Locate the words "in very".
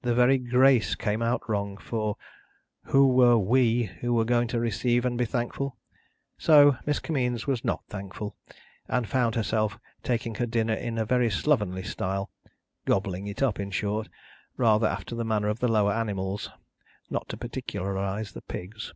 10.72-11.28